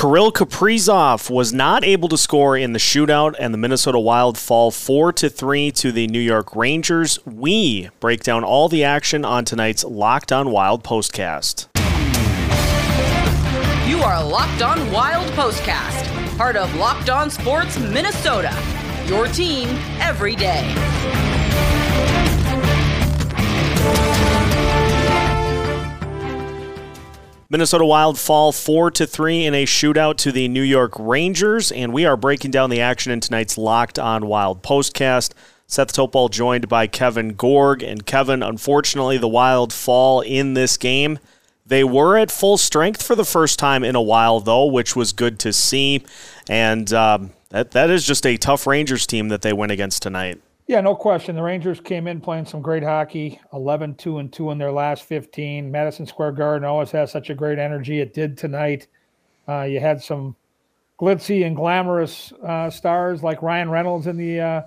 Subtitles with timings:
[0.00, 4.70] Kirill Kaprizov was not able to score in the shootout, and the Minnesota Wild fall
[4.70, 7.18] 4 to 3 to the New York Rangers.
[7.26, 11.66] We break down all the action on tonight's Locked On Wild postcast.
[13.86, 18.56] You are Locked On Wild Postcast, part of Locked On Sports Minnesota.
[19.04, 21.29] Your team every day.
[27.52, 31.92] Minnesota Wild fall 4 to 3 in a shootout to the New York Rangers and
[31.92, 35.32] we are breaking down the action in tonight's Locked On Wild postcast.
[35.66, 41.18] Seth Topol joined by Kevin Gorg and Kevin unfortunately the Wild fall in this game.
[41.66, 45.12] They were at full strength for the first time in a while though, which was
[45.12, 46.04] good to see
[46.48, 50.40] and um, that that is just a tough Rangers team that they went against tonight.
[50.70, 51.34] Yeah, no question.
[51.34, 55.02] The Rangers came in playing some great hockey, 11 2 and 2 in their last
[55.02, 55.68] 15.
[55.68, 57.98] Madison Square Garden always has such a great energy.
[57.98, 58.86] It did tonight.
[59.48, 60.36] Uh, you had some
[60.96, 64.62] glitzy and glamorous uh, stars like Ryan Reynolds in the uh,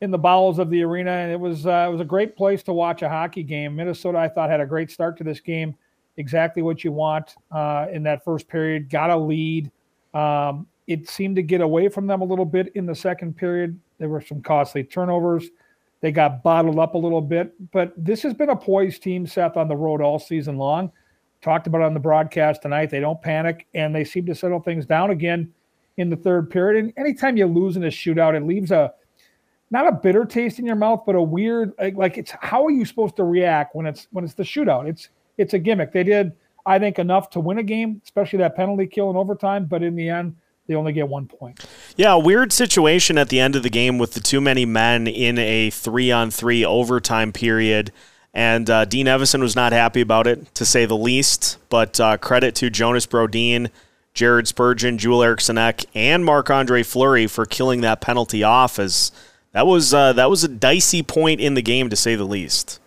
[0.00, 2.64] in the bowels of the arena, and it was uh, it was a great place
[2.64, 3.76] to watch a hockey game.
[3.76, 5.76] Minnesota, I thought, had a great start to this game.
[6.16, 8.90] Exactly what you want uh, in that first period.
[8.90, 9.70] Got a lead.
[10.12, 13.78] Um, it seemed to get away from them a little bit in the second period.
[13.98, 15.48] There were some costly turnovers.
[16.00, 19.56] They got bottled up a little bit, but this has been a poised team, Seth,
[19.56, 20.90] on the road all season long.
[21.42, 22.90] Talked about on the broadcast tonight.
[22.90, 25.52] They don't panic and they seem to settle things down again
[25.96, 26.82] in the third period.
[26.82, 28.92] And anytime you lose in a shootout, it leaves a
[29.70, 32.70] not a bitter taste in your mouth, but a weird like, like it's how are
[32.70, 34.88] you supposed to react when it's when it's the shootout?
[34.88, 35.92] It's it's a gimmick.
[35.92, 36.32] They did,
[36.66, 39.66] I think, enough to win a game, especially that penalty kill in overtime.
[39.66, 40.34] But in the end,
[40.70, 41.66] they only get one point.
[41.96, 45.36] Yeah, weird situation at the end of the game with the too many men in
[45.36, 47.90] a three on three overtime period.
[48.32, 51.58] And uh, Dean Evason was not happy about it, to say the least.
[51.70, 53.70] But uh, credit to Jonas Brodin,
[54.14, 58.78] Jared Spurgeon, Joel Eriksson Ek, and Marc Andre Fleury for killing that penalty off.
[58.78, 59.10] As
[59.50, 62.78] that was uh, that was a dicey point in the game, to say the least.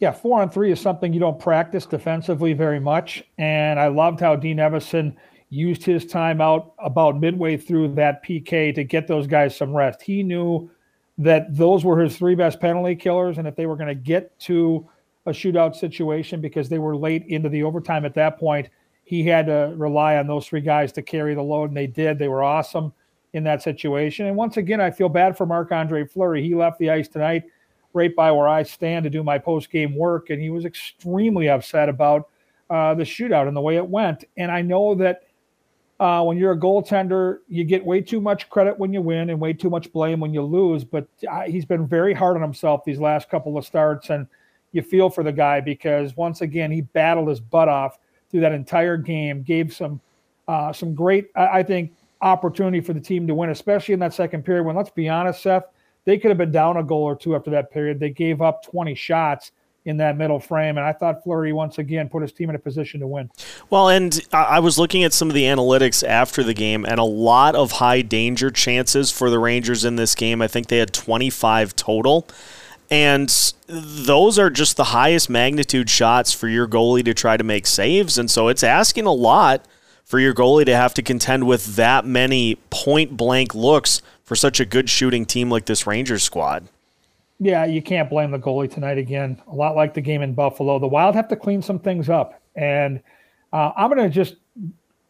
[0.00, 3.22] Yeah, four on three is something you don't practice defensively very much.
[3.38, 5.14] And I loved how Dean Evason–
[5.54, 10.02] used his time out about midway through that PK to get those guys some rest.
[10.02, 10.70] He knew
[11.16, 14.36] that those were his three best penalty killers, and if they were going to get
[14.40, 14.86] to
[15.26, 18.68] a shootout situation because they were late into the overtime at that point,
[19.04, 22.18] he had to rely on those three guys to carry the load, and they did.
[22.18, 22.92] They were awesome
[23.32, 24.26] in that situation.
[24.26, 26.42] And once again, I feel bad for Marc Andre Fleury.
[26.42, 27.44] He left the ice tonight
[27.92, 31.48] right by where I stand to do my post game work, and he was extremely
[31.48, 32.28] upset about
[32.70, 34.24] uh, the shootout and the way it went.
[34.36, 35.22] And I know that
[36.00, 39.40] uh, when you're a goaltender, you get way too much credit when you win and
[39.40, 40.84] way too much blame when you lose.
[40.84, 44.26] But uh, he's been very hard on himself these last couple of starts, and
[44.72, 47.98] you feel for the guy because once again he battled his butt off
[48.30, 50.00] through that entire game, gave some
[50.48, 54.44] uh, some great, I think, opportunity for the team to win, especially in that second
[54.44, 54.64] period.
[54.64, 55.64] When let's be honest, Seth,
[56.04, 57.98] they could have been down a goal or two after that period.
[57.98, 59.52] They gave up 20 shots
[59.84, 60.78] in that middle frame.
[60.78, 63.30] And I thought Fleury once again put his team in a position to win.
[63.70, 67.04] Well, and I was looking at some of the analytics after the game, and a
[67.04, 70.40] lot of high danger chances for the Rangers in this game.
[70.40, 72.26] I think they had 25 total.
[72.90, 73.34] And
[73.66, 78.18] those are just the highest magnitude shots for your goalie to try to make saves.
[78.18, 79.64] And so it's asking a lot
[80.04, 84.60] for your goalie to have to contend with that many point blank looks for such
[84.60, 86.68] a good shooting team like this Rangers squad.
[87.40, 89.40] Yeah, you can't blame the goalie tonight again.
[89.48, 90.78] A lot like the game in Buffalo.
[90.78, 92.40] The Wild have to clean some things up.
[92.54, 93.02] And
[93.52, 94.36] uh, I'm going to just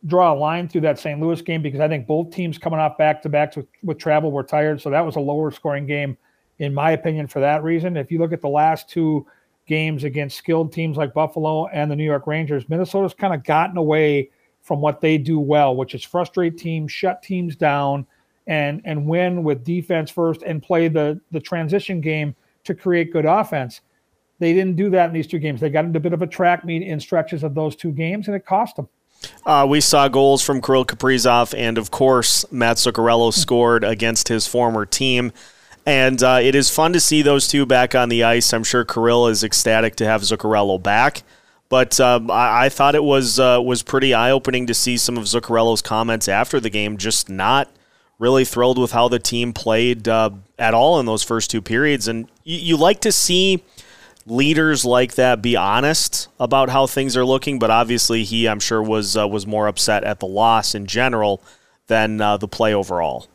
[0.07, 1.21] draw a line through that St.
[1.21, 4.31] Louis game because I think both teams coming off back to backs with, with travel
[4.31, 4.81] were tired.
[4.81, 6.17] So that was a lower scoring game,
[6.59, 7.97] in my opinion, for that reason.
[7.97, 9.27] If you look at the last two
[9.67, 13.77] games against skilled teams like Buffalo and the New York Rangers, Minnesota's kind of gotten
[13.77, 14.31] away
[14.63, 18.07] from what they do well, which is frustrate teams, shut teams down,
[18.47, 22.35] and and win with defense first and play the the transition game
[22.65, 23.81] to create good offense.
[24.39, 25.61] They didn't do that in these two games.
[25.61, 28.27] They got into a bit of a track meet in stretches of those two games,
[28.27, 28.89] and it cost them.
[29.47, 34.47] Uh, we saw goals from Kirill Kaprizov, and of course, Matt Zuccarello scored against his
[34.47, 35.33] former team.
[35.87, 38.53] And uh, it is fun to see those two back on the ice.
[38.53, 41.23] I'm sure Kirill is ecstatic to have Zuccarello back.
[41.69, 45.17] But um, I, I, thought it was uh, was pretty eye opening to see some
[45.17, 47.71] of Zuccarello's comments after the game, just not–
[48.19, 52.09] really thrilled with how the team played uh, at all in those first two periods.
[52.09, 53.63] And you, you, like to see
[54.27, 57.59] leaders like that be honest about how things are looking.
[57.59, 61.43] But obviously, he, I'm sure, was uh, was more upset at the loss in general
[61.87, 63.27] than uh, the play overall.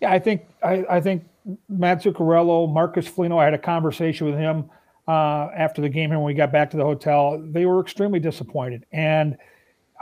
[0.00, 1.24] Yeah, I think I, I think
[1.68, 3.38] Matt Zuccarello, Marcus Foligno.
[3.38, 4.70] I had a conversation with him
[5.06, 7.42] uh, after the game here when we got back to the hotel.
[7.42, 9.36] They were extremely disappointed and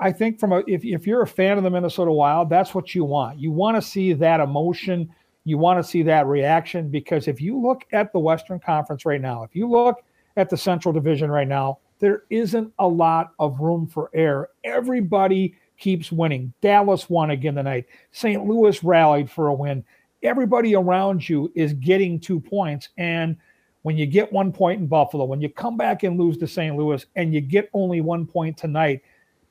[0.02, 2.92] I think from a if if you're a fan of the Minnesota Wild, that's what
[2.92, 3.38] you want.
[3.38, 5.08] You want to see that emotion.
[5.44, 9.20] You want to see that reaction because if you look at the Western Conference right
[9.20, 10.02] now, if you look
[10.36, 14.50] at the Central Division right now, there isn't a lot of room for error.
[14.64, 16.52] Everybody keeps winning.
[16.60, 17.86] Dallas won again tonight.
[18.10, 18.44] St.
[18.44, 19.84] Louis rallied for a win.
[20.24, 22.88] Everybody around you is getting two points.
[22.98, 23.36] And
[23.82, 26.76] when you get one point in Buffalo, when you come back and lose to St.
[26.76, 29.02] Louis and you get only one point tonight,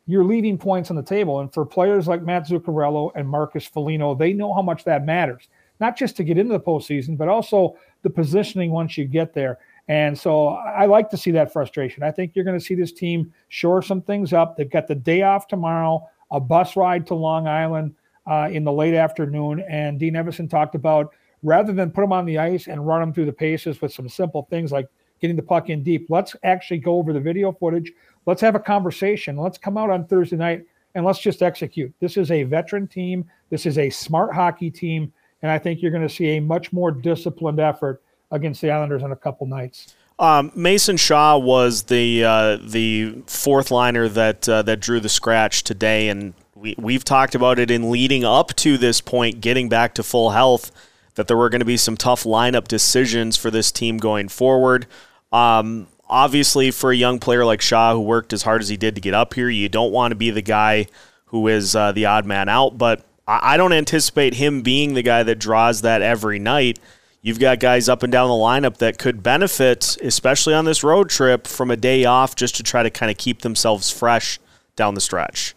[0.08, 1.40] you're leaving points on the table.
[1.40, 5.48] And for players like Matt Zuccarello and Marcus Foligno, they know how much that matters,
[5.80, 9.60] not just to get into the postseason, but also the positioning once you get there.
[9.88, 12.04] And so I like to see that frustration.
[12.04, 14.56] I think you're going to see this team shore some things up.
[14.56, 17.96] They've got the day off tomorrow, a bus ride to Long Island
[18.26, 19.64] uh, in the late afternoon.
[19.68, 21.14] And Dean Evason talked about
[21.44, 24.08] rather than put them on the ice and run them through the paces with some
[24.08, 24.88] simple things like
[25.20, 27.92] getting the puck in deep, let's actually go over the video footage.
[28.26, 29.38] Let's have a conversation.
[29.38, 30.66] Let's come out on Thursday night
[30.96, 31.94] and let's just execute.
[32.00, 33.30] This is a veteran team.
[33.50, 35.12] This is a smart hockey team.
[35.42, 38.02] And I think you're going to see a much more disciplined effort
[38.32, 39.96] against the Islanders in a couple nights.
[40.20, 45.64] Um, Mason Shaw was the uh, the fourth liner that uh, that drew the scratch
[45.64, 49.96] today, and we we've talked about it in leading up to this point, getting back
[49.96, 50.72] to full health
[51.16, 54.86] that there were going to be some tough lineup decisions for this team going forward.
[55.32, 58.94] Um, obviously, for a young player like Shaw, who worked as hard as he did
[58.96, 60.86] to get up here, you don't want to be the guy
[61.26, 62.78] who is uh, the odd man out.
[62.78, 66.78] But I, I don't anticipate him being the guy that draws that every night.
[67.24, 71.10] You've got guys up and down the lineup that could benefit, especially on this road
[71.10, 74.40] trip, from a day off just to try to kind of keep themselves fresh
[74.76, 75.56] down the stretch.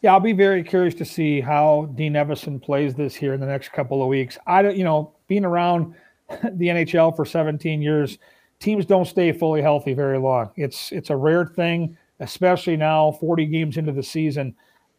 [0.00, 3.46] Yeah, I'll be very curious to see how Dean Evason plays this here in the
[3.46, 4.36] next couple of weeks.
[4.46, 5.94] I don't, you know, being around
[6.28, 8.18] the NHL for 17 years,
[8.64, 10.50] teams don't stay fully healthy very long.
[10.56, 14.54] It's it's a rare thing, especially now 40 games into the season.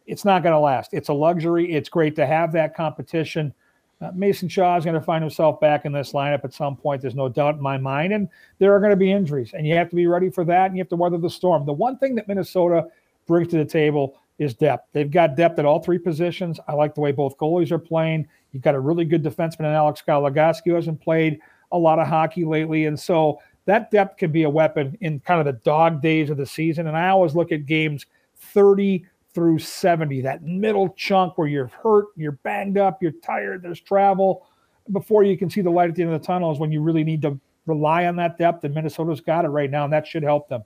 [0.06, 0.94] It's not going to last.
[0.94, 1.74] It's a luxury.
[1.74, 3.54] It's great to have that competition.
[4.00, 7.02] Uh, Mason Shaw is going to find himself back in this lineup at some point.
[7.02, 8.14] There's no doubt in my mind.
[8.14, 8.30] And
[8.60, 10.78] there are going to be injuries, and you have to be ready for that, and
[10.78, 11.66] you have to weather the storm.
[11.66, 12.86] The one thing that Minnesota
[13.26, 14.90] brings to the table is depth.
[14.94, 16.60] They've got depth at all three positions.
[16.68, 18.28] I like the way both goalies are playing.
[18.52, 21.40] You've got a really good defenseman in Alex Goligoski who hasn't played
[21.72, 22.86] a lot of hockey lately.
[22.86, 26.38] And so that depth can be a weapon in kind of the dog days of
[26.38, 26.88] the season.
[26.88, 28.06] And I always look at games
[28.38, 33.82] 30 through 70, that middle chunk where you're hurt, you're banged up, you're tired, there's
[33.82, 34.48] travel.
[34.92, 36.82] Before you can see the light at the end of the tunnel is when you
[36.82, 38.64] really need to rely on that depth.
[38.64, 40.64] And Minnesota's got it right now, and that should help them.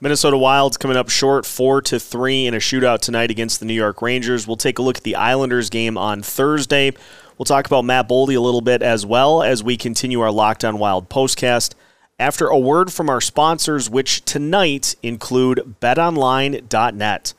[0.00, 3.74] Minnesota Wild's coming up short, four to three in a shootout tonight against the New
[3.74, 4.46] York Rangers.
[4.46, 6.92] We'll take a look at the Islanders game on Thursday.
[7.36, 10.64] We'll talk about Matt Boldy a little bit as well as we continue our Locked
[10.64, 11.74] On Wild postcast.
[12.18, 17.34] After a word from our sponsors, which tonight include BetOnline.net.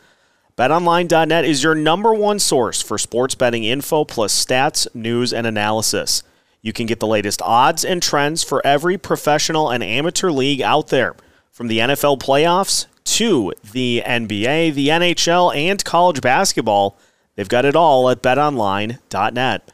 [0.55, 6.21] BetOnline.net is your number one source for sports betting info plus stats, news, and analysis.
[6.61, 10.89] You can get the latest odds and trends for every professional and amateur league out
[10.89, 11.15] there.
[11.51, 16.99] From the NFL playoffs to the NBA, the NHL, and college basketball,
[17.35, 19.71] they've got it all at betonline.net.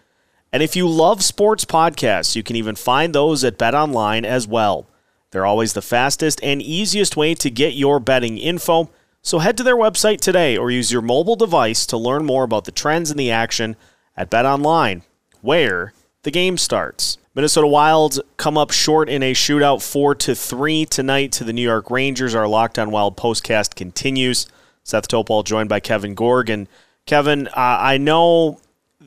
[0.54, 4.88] And if you love sports podcasts, you can even find those at betonline as well.
[5.34, 8.92] They're always the fastest and easiest way to get your betting info.
[9.24, 12.66] So head to their website today or use your mobile device to learn more about
[12.66, 13.76] the trends in the action
[14.16, 15.02] at BetOnline,
[15.42, 17.18] where the game starts.
[17.34, 21.64] Minnesota Wilds come up short in a shootout 4 to 3 tonight to the New
[21.64, 22.36] York Rangers.
[22.36, 24.46] Our Locked On Wild postcast continues.
[24.84, 26.68] Seth Topol joined by Kevin Gorg.
[27.08, 28.60] Kevin, uh, I know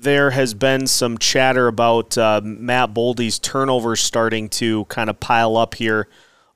[0.03, 5.57] there has been some chatter about uh, Matt Boldy's turnovers starting to kind of pile
[5.57, 6.09] up here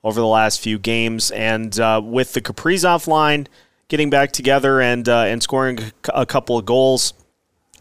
[0.03, 1.31] over the last few games.
[1.31, 3.47] And uh, with the Kaprizov line
[3.87, 7.13] getting back together and, uh, and scoring a couple of goals,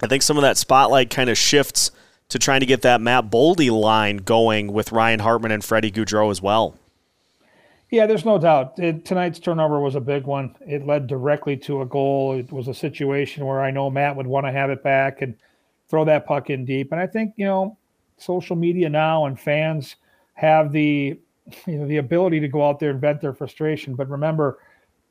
[0.02, 1.90] I think some of that spotlight kind of shifts
[2.30, 6.30] to trying to get that Matt Boldy line going with Ryan Hartman and Freddie Gaudreau
[6.30, 6.76] as well.
[7.90, 8.78] Yeah, there's no doubt.
[8.78, 10.54] It, tonight's turnover was a big one.
[10.60, 12.38] It led directly to a goal.
[12.38, 15.34] It was a situation where I know Matt would want to have it back and
[15.90, 16.92] throw that puck in deep.
[16.92, 17.76] And I think, you know,
[18.16, 19.96] social media now and fans
[20.34, 21.18] have the
[21.66, 23.94] you know the ability to go out there and vent their frustration.
[23.94, 24.58] But remember,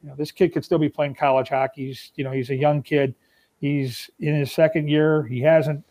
[0.01, 1.87] you know, this kid could still be playing college hockey.
[1.87, 3.13] He's, you know, he's a young kid.
[3.59, 5.23] He's in his second year.
[5.23, 5.83] He hasn't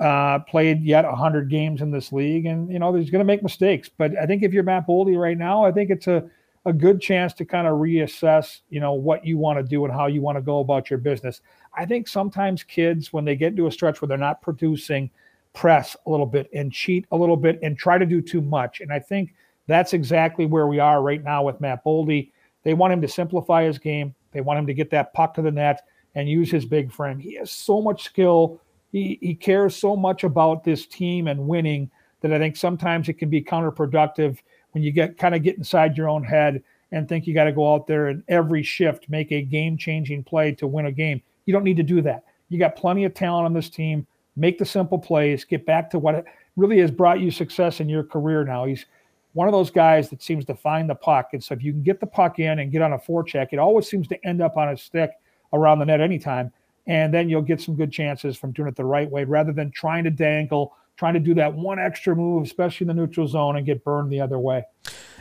[0.00, 3.42] uh, played yet 100 games in this league, and you know he's going to make
[3.42, 3.88] mistakes.
[3.88, 6.30] But I think if you're Matt Boldy right now, I think it's a
[6.66, 9.94] a good chance to kind of reassess, you know, what you want to do and
[9.94, 11.40] how you want to go about your business.
[11.76, 15.10] I think sometimes kids, when they get into a stretch where they're not producing,
[15.52, 18.80] press a little bit and cheat a little bit and try to do too much.
[18.80, 19.34] And I think
[19.66, 22.30] that's exactly where we are right now with Matt Boldy.
[22.62, 25.42] They want him to simplify his game, They want him to get that puck to
[25.42, 25.82] the net
[26.14, 27.18] and use his big frame.
[27.18, 28.60] He has so much skill.
[28.92, 31.90] He, he cares so much about this team and winning
[32.20, 34.38] that I think sometimes it can be counterproductive
[34.72, 36.62] when you get kind of get inside your own head
[36.92, 40.24] and think you got to go out there and every shift make a game changing
[40.24, 41.22] play to win a game.
[41.46, 42.24] You don't need to do that.
[42.48, 44.06] You got plenty of talent on this team.
[44.36, 46.24] Make the simple plays, get back to what
[46.56, 48.64] really has brought you success in your career now.
[48.64, 48.86] He's
[49.32, 51.30] one of those guys that seems to find the puck.
[51.32, 53.58] And so if you can get the puck in and get on a forecheck, it
[53.58, 55.10] always seems to end up on a stick
[55.52, 56.52] around the net anytime.
[56.86, 59.70] And then you'll get some good chances from doing it the right way rather than
[59.70, 63.56] trying to dangle, trying to do that one extra move, especially in the neutral zone,
[63.56, 64.62] and get burned the other way.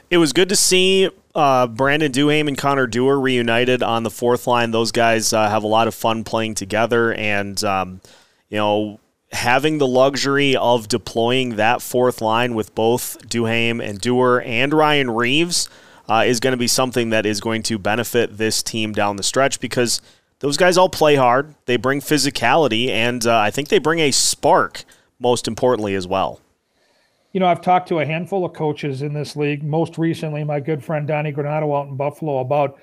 [0.10, 4.46] It was good to see uh, Brandon Duhaime and Connor Dewar reunited on the fourth
[4.46, 4.72] line.
[4.72, 8.02] Those guys uh, have a lot of fun playing together, and um,
[8.50, 9.00] you know
[9.32, 15.12] having the luxury of deploying that fourth line with both Duhaime and Dewar and Ryan
[15.12, 15.70] Reaves
[16.10, 19.24] uh, is going to be something that is going to benefit this team down the
[19.24, 20.02] stretch because
[20.40, 21.54] those guys all play hard.
[21.68, 24.84] They bring physicality, and uh, I think they bring a spark,
[25.20, 26.40] most importantly, as well.
[27.34, 30.60] You know, I've talked to a handful of coaches in this league, most recently, my
[30.60, 32.80] good friend Donnie Granato out in Buffalo, about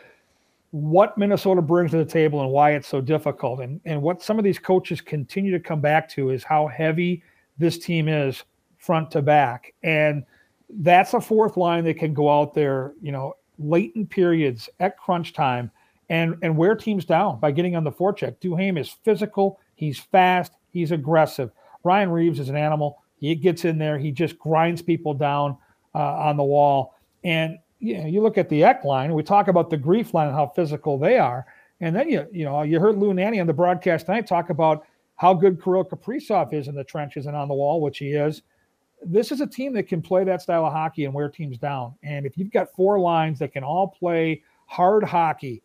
[0.71, 3.61] what Minnesota brings to the table and why it's so difficult.
[3.61, 7.23] And, and what some of these coaches continue to come back to is how heavy
[7.59, 8.45] this team is
[8.79, 9.75] front to back.
[9.83, 10.25] And
[10.69, 14.99] that's a fourth line that can go out there, you know, late in periods at
[14.99, 15.71] crunch time
[16.09, 18.37] and, and wear teams down by getting on the forecheck.
[18.39, 21.51] Duhaime is physical, he's fast, he's aggressive.
[21.87, 23.03] Ryan Reaves is an animal.
[23.19, 25.57] He gets in there, he just grinds people down
[25.95, 26.95] uh, on the wall.
[27.25, 30.29] And you know, you look at the Ek line, we talk about the grief line
[30.29, 31.47] and how physical they are.
[31.81, 34.87] And then you, you know, you heard Lou Nanne on the broadcast tonight talk about
[35.17, 38.43] how good Kirill Kaprizov is in the trenches and on the wall, which he is.
[39.03, 41.95] This is a team that can play that style of hockey and wear teams down.
[42.03, 45.63] And if you've got four lines that can all play hard hockey,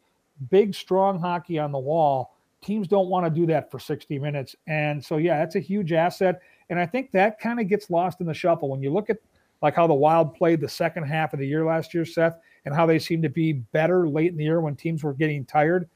[0.50, 4.56] big, strong hockey on the wall, teams don't want to do that for 60 minutes.
[4.68, 6.42] And so, yeah, that's a huge asset.
[6.70, 9.18] And I think that kind of gets lost in the shuffle when you look at
[9.62, 12.74] like how the Wild played the second half of the year last year, Seth, and
[12.74, 15.88] how they seem to be better late in the year when teams were getting tired.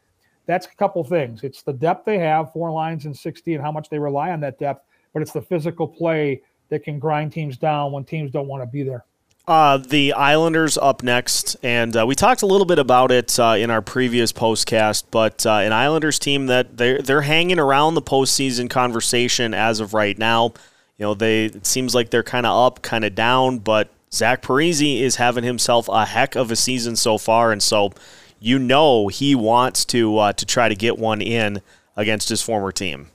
[0.45, 1.43] That's a couple things.
[1.43, 4.39] It's the depth they have, four lines and 60, and how much they rely on
[4.41, 8.48] that depth, but it's the physical play that can grind teams down when teams don't
[8.48, 9.05] want to be there.
[9.47, 13.55] Uh, the Islanders up next, and uh, we talked a little bit about it uh,
[13.57, 15.03] in our previous postcast.
[15.11, 19.93] But uh, an Islanders team that they're they're hanging around the postseason conversation as of
[19.93, 20.53] right now.
[20.97, 24.41] You know, they it seems like they're kind of up, kind of down, but Zach
[24.41, 27.91] Parise is having himself a heck of a season so far, and so
[28.39, 31.61] you know he wants to uh, to try to get one in
[31.95, 33.09] against his former team.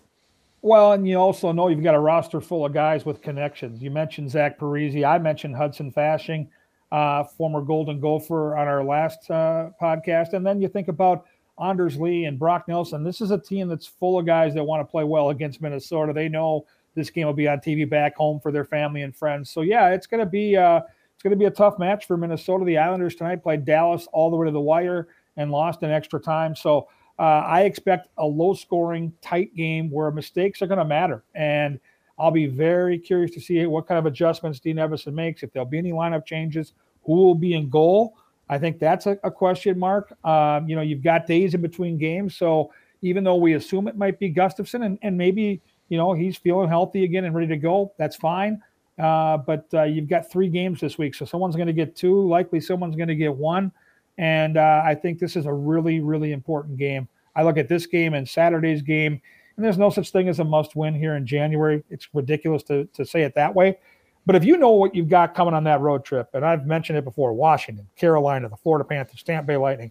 [0.63, 3.83] Well, and you also know you've got a roster full of guys with connections.
[3.83, 5.05] You mentioned Zach Parise.
[5.05, 6.49] I mentioned Hudson Fasching,
[6.93, 10.35] uh, former Golden Gopher, on our last uh, podcast.
[10.35, 11.25] And then you think about
[11.59, 13.03] Anders Lee and Brock Nelson.
[13.03, 16.13] This is a team that's full of guys that want to play well against Minnesota.
[16.13, 19.51] They know this game will be on TV back home for their family and friends.
[19.51, 20.81] So yeah, it's going to be uh,
[21.15, 22.65] it's going to be a tough match for Minnesota.
[22.65, 26.21] The Islanders tonight played Dallas all the way to the wire and lost in extra
[26.21, 26.55] time.
[26.55, 26.89] So
[27.21, 31.23] uh, I expect a low-scoring, tight game where mistakes are going to matter.
[31.35, 31.79] And
[32.19, 35.43] I'll be very curious to see what kind of adjustments Dean Evason makes.
[35.43, 36.73] If there'll be any lineup changes,
[37.05, 38.17] who will be in goal?
[38.49, 40.13] I think that's a, a question mark.
[40.25, 42.73] Um, you know, you've got days in between games, so
[43.03, 46.69] even though we assume it might be Gustavsson and, and maybe you know, he's feeling
[46.69, 47.93] healthy again and ready to go.
[47.99, 48.63] That's fine.
[48.99, 52.27] Uh, but uh, you've got three games this week, so someone's going to get two.
[52.29, 53.73] Likely, someone's going to get one.
[54.21, 57.09] And uh, I think this is a really, really important game.
[57.35, 59.21] I look at this game and Saturday's game,
[59.57, 61.83] and there's no such thing as a must-win here in January.
[61.91, 63.79] It's ridiculous to to say it that way.
[64.27, 66.99] But if you know what you've got coming on that road trip, and I've mentioned
[66.99, 69.91] it before, Washington, Carolina, the Florida Panthers, Tampa Bay Lightning,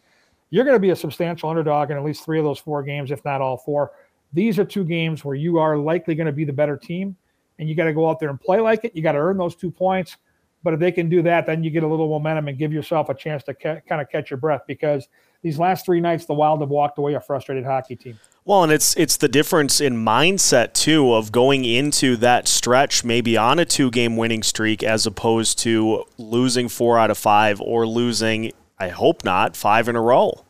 [0.51, 3.11] you're going to be a substantial underdog in at least three of those four games,
[3.11, 3.91] if not all four
[4.33, 7.15] these are two games where you are likely going to be the better team
[7.57, 8.95] and you got to go out there and play like it.
[8.95, 10.17] You got to earn those two points.
[10.63, 13.09] But if they can do that, then you get a little momentum and give yourself
[13.09, 15.07] a chance to ca- kind of catch your breath because
[15.41, 18.19] these last three nights, the Wild have walked away a frustrated hockey team.
[18.43, 23.37] Well, and it's it's the difference in mindset too of going into that stretch maybe
[23.37, 27.87] on a two game winning streak as opposed to losing four out of five or
[27.87, 30.43] losing, I hope not, five in a row.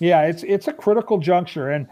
[0.00, 1.86] Yeah, it's it's a critical juncture and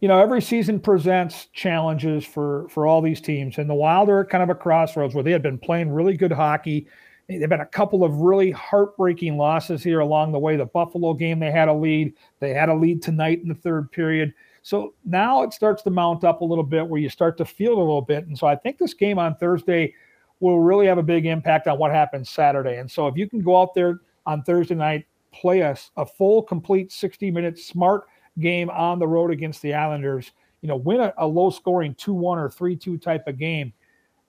[0.00, 4.24] you know, every season presents challenges for for all these teams, and the Wild are
[4.24, 6.86] kind of a crossroads where they had been playing really good hockey.
[7.28, 10.56] They've been a couple of really heartbreaking losses here along the way.
[10.56, 12.14] The Buffalo game, they had a lead.
[12.38, 14.32] They had a lead tonight in the third period.
[14.62, 17.72] So now it starts to mount up a little bit where you start to feel
[17.72, 18.26] a little bit.
[18.26, 19.94] And so I think this game on Thursday
[20.40, 22.78] will really have a big impact on what happens Saturday.
[22.78, 26.42] And so if you can go out there on Thursday night, play a, a full,
[26.42, 28.06] complete 60 minute smart
[28.38, 32.12] game on the road against the Islanders, you know, win a, a low scoring 2
[32.12, 33.72] 1 or 3 2 type of game,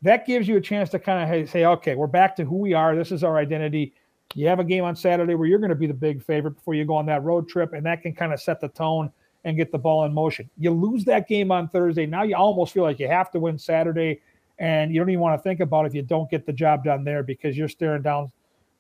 [0.01, 2.73] that gives you a chance to kind of say, okay, we're back to who we
[2.73, 2.95] are.
[2.95, 3.93] This is our identity.
[4.35, 6.73] You have a game on Saturday where you're going to be the big favorite before
[6.73, 9.11] you go on that road trip, and that can kind of set the tone
[9.45, 10.49] and get the ball in motion.
[10.57, 12.05] You lose that game on Thursday.
[12.05, 14.21] Now you almost feel like you have to win Saturday,
[14.59, 17.03] and you don't even want to think about if you don't get the job done
[17.03, 18.31] there because you're staring down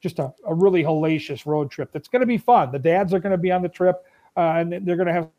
[0.01, 2.71] just a, a really hellacious road trip that's going to be fun.
[2.71, 4.03] The dads are going to be on the trip,
[4.37, 5.29] uh, and they're going to have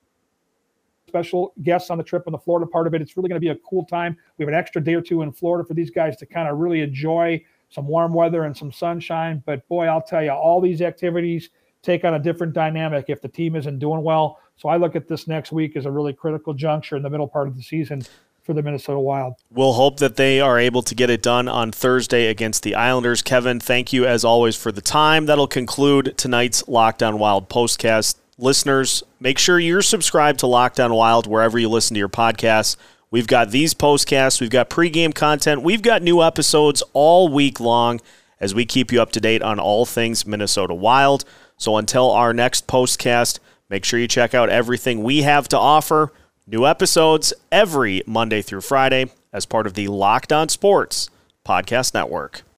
[1.06, 3.00] special guests on the trip on the Florida part of it.
[3.00, 4.16] It's really going to be a cool time.
[4.36, 6.58] We have an extra day or two in Florida for these guys to kind of
[6.58, 9.42] really enjoy some warm weather and some sunshine.
[9.46, 11.50] But boy, I'll tell you, all these activities
[11.82, 14.40] take on a different dynamic if the team isn't doing well.
[14.56, 17.28] So I look at this next week as a really critical juncture in the middle
[17.28, 18.02] part of the season
[18.42, 19.34] for the Minnesota Wild.
[19.50, 23.22] We'll hope that they are able to get it done on Thursday against the Islanders.
[23.22, 25.26] Kevin, thank you as always for the time.
[25.26, 28.16] That'll conclude tonight's Locked On Wild postcast.
[28.40, 32.76] Listeners, make sure you're subscribed to Locked On Wild wherever you listen to your podcasts.
[33.11, 38.00] We've got these postcasts, we've got pregame content, we've got new episodes all week long
[38.38, 41.25] as we keep you up to date on all things Minnesota Wild.
[41.57, 46.12] So until our next postcast, make sure you check out everything we have to offer.
[46.47, 51.11] New episodes every Monday through Friday as part of the Locked On Sports
[51.45, 52.42] Podcast Network.